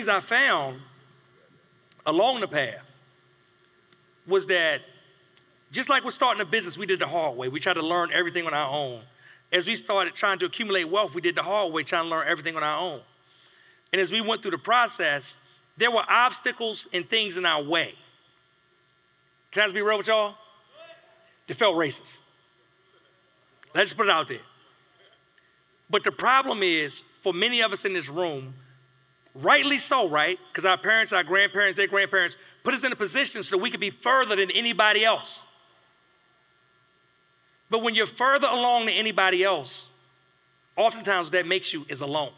things 0.00 0.08
I 0.08 0.20
found 0.20 0.80
along 2.06 2.40
the 2.40 2.48
path 2.48 2.86
was 4.26 4.46
that 4.46 4.80
just 5.72 5.90
like 5.90 6.04
we're 6.04 6.10
starting 6.10 6.40
a 6.40 6.46
business, 6.46 6.78
we 6.78 6.86
did 6.86 7.00
the 7.00 7.06
hard 7.06 7.36
way. 7.36 7.48
We 7.48 7.60
tried 7.60 7.74
to 7.74 7.82
learn 7.82 8.10
everything 8.12 8.46
on 8.46 8.54
our 8.54 8.70
own. 8.70 9.02
As 9.52 9.66
we 9.66 9.76
started 9.76 10.14
trying 10.14 10.38
to 10.38 10.46
accumulate 10.46 10.84
wealth, 10.84 11.14
we 11.14 11.20
did 11.20 11.34
the 11.34 11.42
hard 11.42 11.72
way, 11.72 11.82
trying 11.82 12.04
to 12.04 12.08
learn 12.08 12.26
everything 12.26 12.56
on 12.56 12.62
our 12.62 12.78
own. 12.78 13.02
And 13.92 14.00
as 14.00 14.10
we 14.10 14.22
went 14.22 14.40
through 14.40 14.52
the 14.52 14.58
process, 14.58 15.36
there 15.76 15.90
were 15.90 16.04
obstacles 16.08 16.86
and 16.94 17.08
things 17.08 17.36
in 17.36 17.44
our 17.44 17.62
way. 17.62 17.94
Can 19.52 19.62
I 19.62 19.66
just 19.66 19.74
be 19.74 19.82
real 19.82 19.98
with 19.98 20.06
y'all? 20.06 20.34
They 21.46 21.54
felt 21.54 21.76
racist. 21.76 22.16
Let's 23.74 23.92
put 23.92 24.06
it 24.06 24.10
out 24.10 24.28
there. 24.28 24.38
But 25.90 26.04
the 26.04 26.12
problem 26.12 26.62
is, 26.62 27.02
for 27.22 27.34
many 27.34 27.60
of 27.60 27.72
us 27.72 27.84
in 27.84 27.92
this 27.92 28.08
room, 28.08 28.54
rightly 29.34 29.78
so, 29.78 30.08
right? 30.08 30.38
Because 30.50 30.64
our 30.64 30.78
parents, 30.78 31.12
our 31.12 31.24
grandparents, 31.24 31.76
their 31.76 31.86
grandparents 31.86 32.36
put 32.64 32.74
us 32.74 32.84
in 32.84 32.92
a 32.92 32.96
position 32.96 33.42
so 33.42 33.56
that 33.56 33.62
we 33.62 33.70
could 33.70 33.80
be 33.80 33.90
further 33.90 34.36
than 34.36 34.50
anybody 34.50 35.04
else. 35.04 35.42
But 37.68 37.82
when 37.82 37.94
you're 37.94 38.06
further 38.06 38.48
along 38.48 38.86
than 38.86 38.94
anybody 38.94 39.44
else, 39.44 39.86
oftentimes 40.76 41.30
that 41.30 41.46
makes 41.46 41.72
you 41.72 41.86
is 41.88 42.00
alone. 42.00 42.32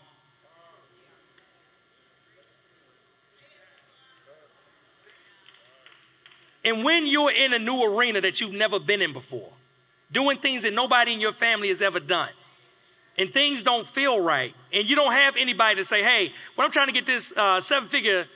And 6.65 6.85
when 6.85 7.07
you're 7.07 7.33
in 7.33 7.53
a 7.53 7.59
new 7.59 7.83
arena 7.83 8.21
that 8.21 8.41
you've 8.41 8.53
never 8.53 8.79
been 8.79 9.03
in 9.03 9.13
before, 9.13 9.51
doing 10.13 10.39
things 10.39 10.63
that 10.63 10.73
nobody 10.73 11.13
in 11.13 11.21
your 11.21 11.33
family 11.33 11.69
has 11.69 11.83
ever 11.83 11.99
done, 11.99 12.29
and 13.19 13.33
things 13.33 13.63
don't 13.63 13.87
feel 13.87 14.21
right, 14.21 14.55
and 14.73 14.89
you 14.89 14.97
don't 14.97 15.13
have 15.13 15.35
anybody 15.37 15.77
to 15.77 15.85
say, 15.85 16.03
hey, 16.03 16.33
when 16.55 16.65
I'm 16.65 16.73
trying 16.73 16.87
to 16.87 16.93
get 16.93 17.07
this 17.07 17.33
uh, 17.37 17.61
seven 17.61 17.89
figure 17.89 18.27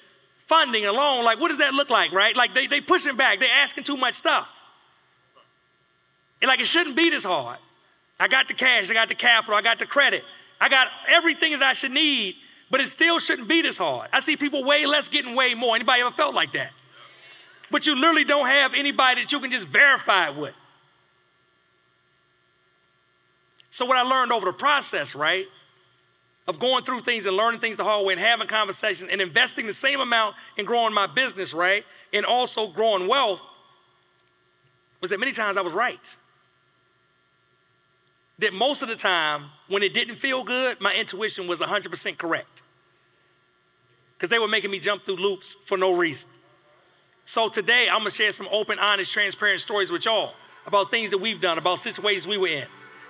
funding 0.46 0.86
alone, 0.86 1.24
like, 1.24 1.40
what 1.40 1.48
does 1.48 1.58
that 1.58 1.74
look 1.74 1.90
like, 1.90 2.12
right? 2.12 2.36
Like, 2.36 2.54
they, 2.54 2.66
they 2.66 2.80
pushing 2.80 3.16
back, 3.16 3.40
they're 3.40 3.48
asking 3.50 3.84
too 3.84 3.96
much 3.96 4.14
stuff. 4.14 4.48
And 6.40 6.48
like, 6.48 6.60
it 6.60 6.66
shouldn't 6.66 6.96
be 6.96 7.10
this 7.10 7.24
hard. 7.24 7.58
I 8.20 8.28
got 8.28 8.48
the 8.48 8.54
cash, 8.54 8.90
I 8.90 8.94
got 8.94 9.08
the 9.08 9.14
capital, 9.14 9.54
I 9.54 9.62
got 9.62 9.78
the 9.78 9.86
credit, 9.86 10.22
I 10.60 10.68
got 10.68 10.86
everything 11.08 11.52
that 11.52 11.62
I 11.62 11.72
should 11.72 11.92
need, 11.92 12.36
but 12.70 12.80
it 12.80 12.88
still 12.88 13.18
shouldn't 13.18 13.48
be 13.48 13.62
this 13.62 13.76
hard. 13.76 14.10
I 14.12 14.20
see 14.20 14.36
people 14.36 14.64
way 14.64 14.86
less 14.86 15.08
getting 15.08 15.34
way 15.34 15.54
more. 15.54 15.76
Anybody 15.76 16.00
ever 16.00 16.10
felt 16.12 16.34
like 16.34 16.52
that? 16.52 16.70
But 17.70 17.86
you 17.86 17.94
literally 17.94 18.24
don't 18.24 18.46
have 18.46 18.72
anybody 18.74 19.22
that 19.22 19.32
you 19.32 19.40
can 19.40 19.50
just 19.50 19.66
verify 19.66 20.30
it 20.30 20.36
with. 20.36 20.54
So, 23.76 23.84
what 23.84 23.98
I 23.98 24.02
learned 24.04 24.32
over 24.32 24.46
the 24.46 24.54
process, 24.54 25.14
right, 25.14 25.44
of 26.48 26.58
going 26.58 26.82
through 26.84 27.02
things 27.02 27.26
and 27.26 27.36
learning 27.36 27.60
things 27.60 27.76
the 27.76 27.84
hard 27.84 28.06
way 28.06 28.14
and 28.14 28.22
having 28.22 28.48
conversations 28.48 29.10
and 29.12 29.20
investing 29.20 29.66
the 29.66 29.74
same 29.74 30.00
amount 30.00 30.34
in 30.56 30.64
growing 30.64 30.94
my 30.94 31.06
business, 31.06 31.52
right, 31.52 31.84
and 32.10 32.24
also 32.24 32.68
growing 32.68 33.06
wealth, 33.06 33.38
was 35.02 35.10
that 35.10 35.20
many 35.20 35.32
times 35.32 35.58
I 35.58 35.60
was 35.60 35.74
right. 35.74 36.00
That 38.38 38.54
most 38.54 38.80
of 38.80 38.88
the 38.88 38.96
time, 38.96 39.50
when 39.68 39.82
it 39.82 39.92
didn't 39.92 40.16
feel 40.16 40.42
good, 40.42 40.80
my 40.80 40.94
intuition 40.94 41.46
was 41.46 41.60
100% 41.60 42.16
correct. 42.16 42.62
Because 44.16 44.30
they 44.30 44.38
were 44.38 44.48
making 44.48 44.70
me 44.70 44.78
jump 44.78 45.04
through 45.04 45.16
loops 45.16 45.54
for 45.66 45.76
no 45.76 45.92
reason. 45.92 46.26
So 47.26 47.50
today, 47.50 47.88
I'm 47.92 47.98
gonna 47.98 48.10
share 48.10 48.32
some 48.32 48.48
open, 48.50 48.78
honest, 48.78 49.12
transparent 49.12 49.60
stories 49.60 49.90
with 49.90 50.06
y'all 50.06 50.32
about 50.64 50.90
things 50.90 51.10
that 51.10 51.18
we've 51.18 51.42
done, 51.42 51.58
about 51.58 51.80
situations 51.80 52.26
we 52.26 52.38
were 52.38 52.48
in, 52.48 52.66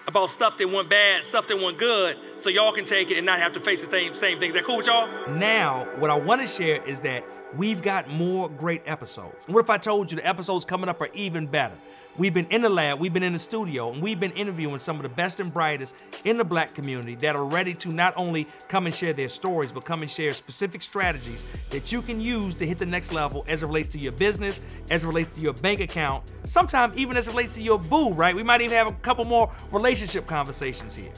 about 0.06 0.30
stuff 0.30 0.56
that 0.58 0.68
went 0.68 0.88
bad, 0.88 1.24
stuff 1.24 1.48
that 1.48 1.56
went 1.56 1.78
good, 1.78 2.16
so 2.36 2.48
y'all 2.50 2.72
can 2.72 2.84
take 2.84 3.10
it 3.10 3.16
and 3.16 3.26
not 3.26 3.40
have 3.40 3.52
to 3.54 3.60
face 3.60 3.82
the 3.82 3.90
same, 3.90 4.14
same 4.14 4.38
things. 4.38 4.54
Is 4.54 4.60
that 4.60 4.66
cool 4.66 4.76
with 4.76 4.86
y'all? 4.86 5.08
Now, 5.28 5.88
what 5.98 6.10
I 6.10 6.14
wanna 6.16 6.46
share 6.46 6.82
is 6.84 7.00
that 7.00 7.24
we've 7.54 7.82
got 7.82 8.08
more 8.08 8.48
great 8.48 8.82
episodes. 8.86 9.46
And 9.46 9.54
what 9.54 9.62
if 9.64 9.70
I 9.70 9.78
told 9.78 10.10
you 10.10 10.16
the 10.16 10.26
episodes 10.26 10.64
coming 10.64 10.88
up 10.88 11.00
are 11.00 11.10
even 11.14 11.46
better? 11.46 11.76
We've 12.18 12.32
been 12.32 12.46
in 12.46 12.62
the 12.62 12.70
lab, 12.70 12.98
we've 12.98 13.12
been 13.12 13.22
in 13.22 13.34
the 13.34 13.38
studio, 13.38 13.92
and 13.92 14.02
we've 14.02 14.18
been 14.18 14.30
interviewing 14.32 14.78
some 14.78 14.96
of 14.96 15.02
the 15.02 15.10
best 15.10 15.38
and 15.38 15.52
brightest 15.52 15.94
in 16.24 16.38
the 16.38 16.44
black 16.44 16.74
community 16.74 17.14
that 17.16 17.36
are 17.36 17.44
ready 17.44 17.74
to 17.74 17.90
not 17.90 18.14
only 18.16 18.46
come 18.68 18.86
and 18.86 18.94
share 18.94 19.12
their 19.12 19.28
stories, 19.28 19.70
but 19.70 19.84
come 19.84 20.00
and 20.00 20.10
share 20.10 20.32
specific 20.32 20.80
strategies 20.80 21.44
that 21.68 21.92
you 21.92 22.00
can 22.00 22.18
use 22.18 22.54
to 22.54 22.66
hit 22.66 22.78
the 22.78 22.86
next 22.86 23.12
level 23.12 23.44
as 23.48 23.62
it 23.62 23.66
relates 23.66 23.88
to 23.88 23.98
your 23.98 24.12
business, 24.12 24.62
as 24.90 25.04
it 25.04 25.06
relates 25.06 25.34
to 25.34 25.42
your 25.42 25.52
bank 25.54 25.80
account, 25.80 26.32
sometimes 26.44 26.96
even 26.96 27.18
as 27.18 27.28
it 27.28 27.32
relates 27.32 27.54
to 27.54 27.62
your 27.62 27.78
boo, 27.78 28.14
right? 28.14 28.34
We 28.34 28.42
might 28.42 28.62
even 28.62 28.74
have 28.78 28.86
a 28.86 28.92
couple 28.92 29.26
more 29.26 29.52
relationship 29.70 30.26
conversations 30.26 30.96
here. 30.96 31.12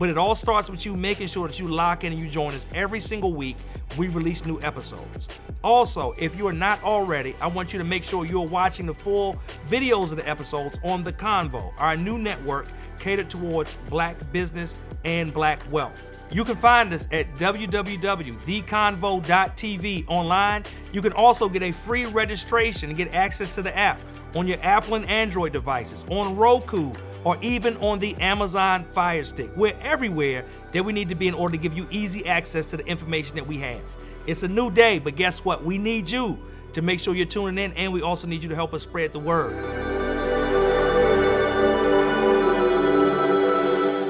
But 0.00 0.08
it 0.08 0.16
all 0.16 0.34
starts 0.34 0.70
with 0.70 0.86
you 0.86 0.96
making 0.96 1.26
sure 1.26 1.46
that 1.46 1.60
you 1.60 1.66
lock 1.66 2.04
in 2.04 2.12
and 2.12 2.20
you 2.20 2.26
join 2.26 2.54
us 2.54 2.66
every 2.74 3.00
single 3.00 3.34
week. 3.34 3.58
We 3.98 4.08
release 4.08 4.46
new 4.46 4.58
episodes. 4.62 5.28
Also, 5.62 6.14
if 6.18 6.38
you 6.38 6.46
are 6.46 6.54
not 6.54 6.82
already, 6.82 7.36
I 7.42 7.48
want 7.48 7.74
you 7.74 7.78
to 7.78 7.84
make 7.84 8.02
sure 8.02 8.24
you're 8.24 8.46
watching 8.46 8.86
the 8.86 8.94
full 8.94 9.34
videos 9.68 10.10
of 10.10 10.16
the 10.16 10.26
episodes 10.26 10.78
on 10.84 11.04
The 11.04 11.12
Convo, 11.12 11.74
our 11.78 11.96
new 11.96 12.18
network 12.18 12.68
catered 12.98 13.28
towards 13.28 13.74
black 13.90 14.16
business 14.32 14.80
and 15.04 15.34
black 15.34 15.60
wealth. 15.70 16.18
You 16.32 16.44
can 16.44 16.56
find 16.56 16.90
us 16.94 17.06
at 17.12 17.34
www.theconvo.tv 17.34 20.04
online. 20.08 20.62
You 20.94 21.02
can 21.02 21.12
also 21.12 21.46
get 21.46 21.62
a 21.62 21.72
free 21.72 22.06
registration 22.06 22.88
and 22.88 22.96
get 22.96 23.14
access 23.14 23.54
to 23.56 23.62
the 23.62 23.76
app 23.76 24.00
on 24.34 24.46
your 24.46 24.56
Apple 24.62 24.94
and 24.94 25.06
Android 25.10 25.52
devices, 25.52 26.06
on 26.08 26.34
Roku, 26.36 26.90
or 27.24 27.36
even 27.42 27.76
on 27.78 27.98
the 27.98 28.14
Amazon 28.16 28.84
Fire 28.84 29.24
Stick. 29.24 29.50
We're 29.56 29.76
everywhere 29.82 30.44
that 30.72 30.84
we 30.84 30.92
need 30.92 31.08
to 31.10 31.14
be 31.14 31.28
in 31.28 31.34
order 31.34 31.56
to 31.56 31.62
give 31.62 31.74
you 31.74 31.86
easy 31.90 32.26
access 32.26 32.66
to 32.66 32.76
the 32.76 32.86
information 32.86 33.36
that 33.36 33.46
we 33.46 33.58
have. 33.58 33.82
It's 34.26 34.42
a 34.42 34.48
new 34.48 34.70
day, 34.70 34.98
but 34.98 35.16
guess 35.16 35.44
what? 35.44 35.64
We 35.64 35.78
need 35.78 36.08
you 36.08 36.38
to 36.72 36.82
make 36.82 37.00
sure 37.00 37.14
you're 37.14 37.26
tuning 37.26 37.62
in, 37.62 37.72
and 37.72 37.92
we 37.92 38.02
also 38.02 38.26
need 38.26 38.42
you 38.42 38.48
to 38.48 38.54
help 38.54 38.74
us 38.74 38.82
spread 38.82 39.12
the 39.12 39.18
word. 39.18 39.99